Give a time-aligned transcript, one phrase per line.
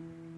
[0.00, 0.29] Mm-hmm.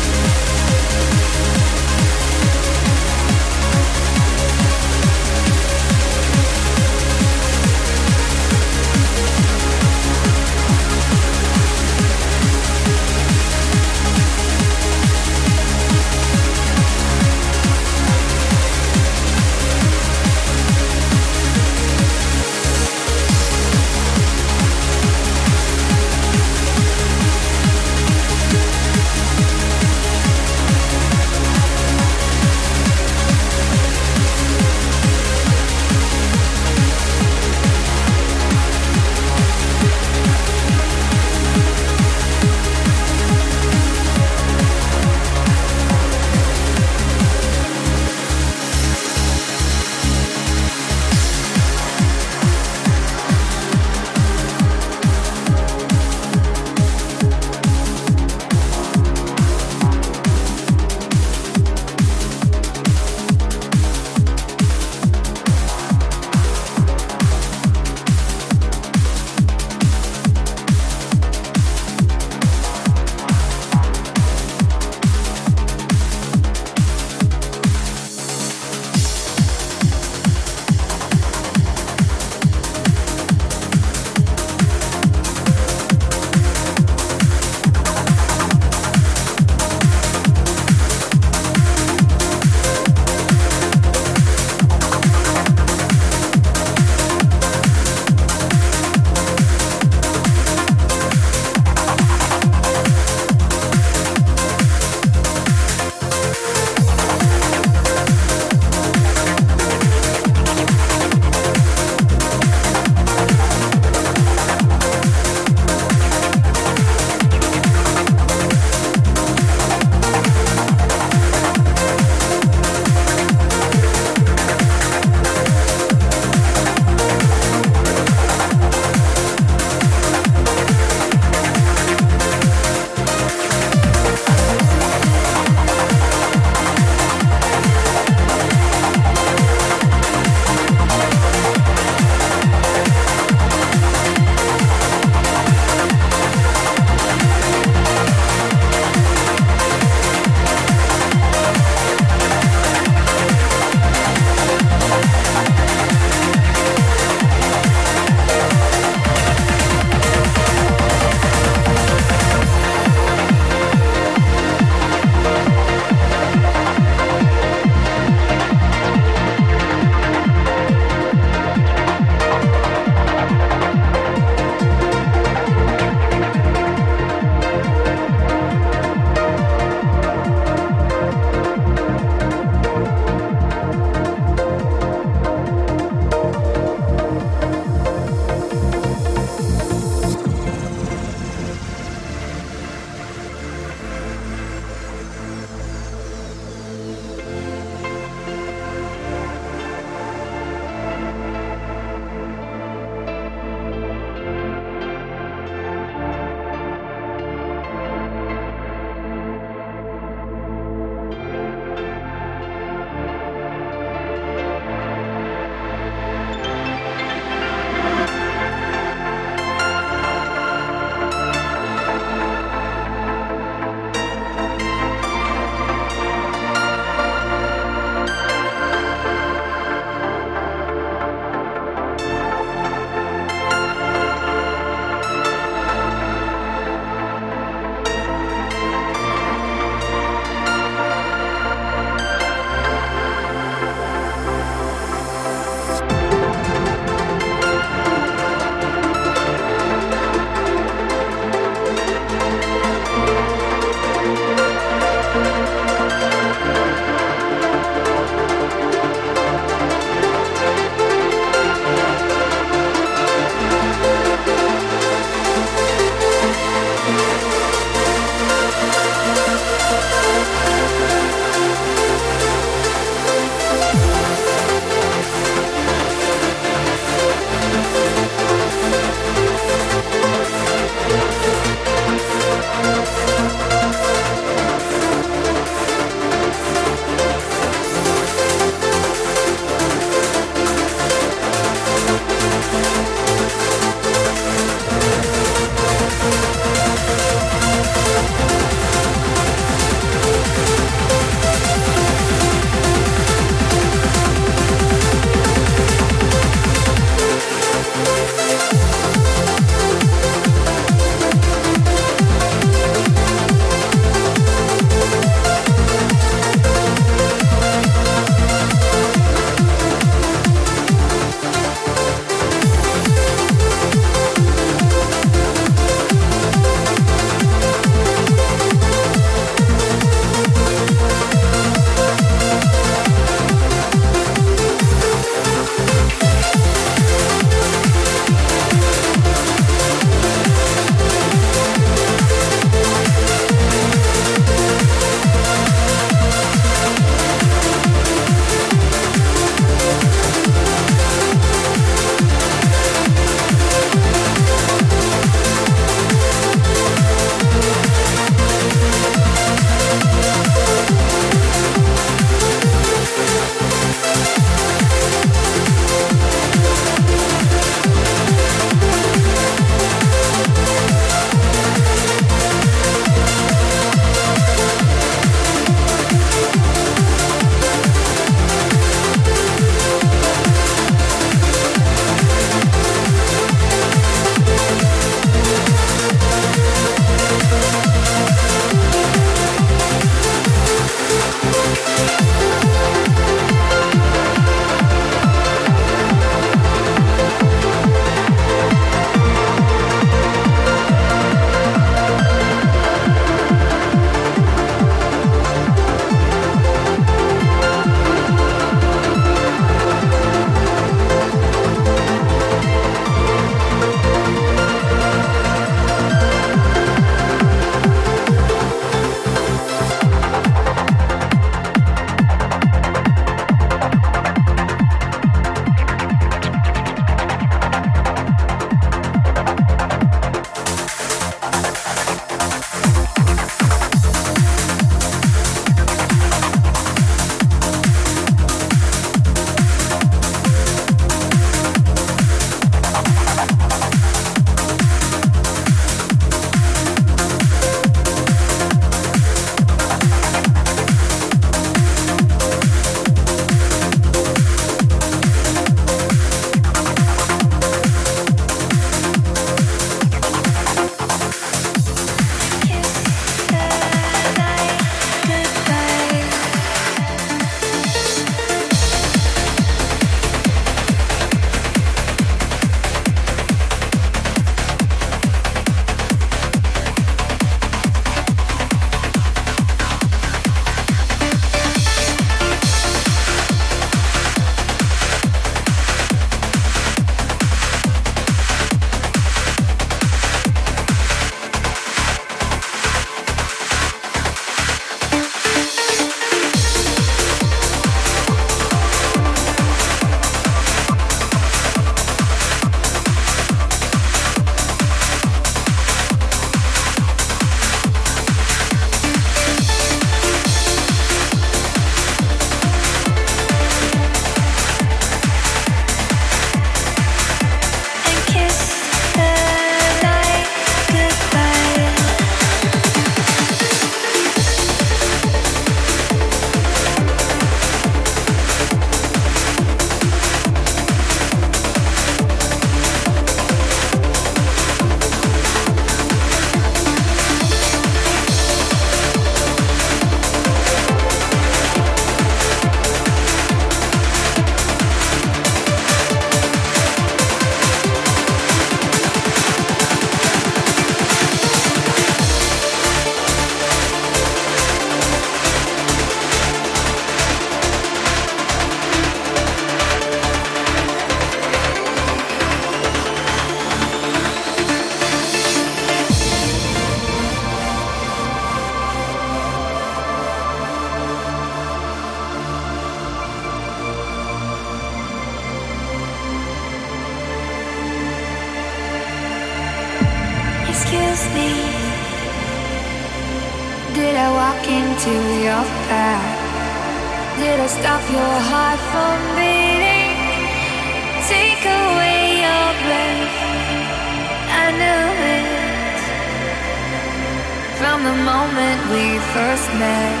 [598.24, 600.00] moment we first met,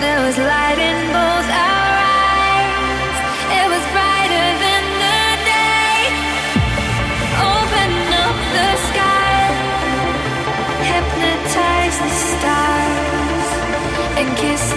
[0.00, 1.92] there was light in both our
[2.52, 3.16] eyes.
[3.58, 5.22] It was brighter than the
[5.54, 6.00] day.
[7.54, 7.92] Open
[8.24, 9.40] up the sky,
[10.92, 13.48] hypnotize the stars,
[14.18, 14.75] and kiss.